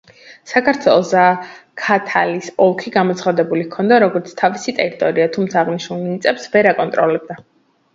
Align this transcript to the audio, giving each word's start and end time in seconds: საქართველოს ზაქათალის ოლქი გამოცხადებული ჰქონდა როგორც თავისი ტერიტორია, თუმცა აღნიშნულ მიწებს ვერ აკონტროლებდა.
საქართველოს 0.51 1.11
ზაქათალის 1.11 2.49
ოლქი 2.69 2.95
გამოცხადებული 2.97 3.69
ჰქონდა 3.69 4.03
როგორც 4.07 4.35
თავისი 4.43 4.77
ტერიტორია, 4.83 5.33
თუმცა 5.41 5.65
აღნიშნულ 5.67 6.07
მიწებს 6.13 6.55
ვერ 6.57 6.77
აკონტროლებდა. 6.77 7.45